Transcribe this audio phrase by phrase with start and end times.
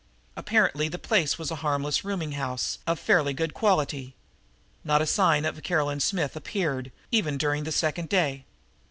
[0.35, 4.15] Apparently the place was a harmless rooming house of fairly good quality.
[4.83, 8.45] Not a sign of Caroline Smith appeared even during the second day.